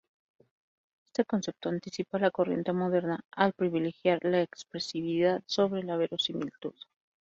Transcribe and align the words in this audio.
Este 1.05 1.25
concepto 1.25 1.69
anticipa 1.69 2.17
la 2.17 2.31
corriente 2.31 2.73
moderna 2.73 3.23
al 3.33 3.53
privilegiar 3.53 4.17
la 4.23 4.41
expresividad 4.41 5.43
sobre 5.45 5.83
la 5.83 5.95
verosimilitud. 5.95 6.73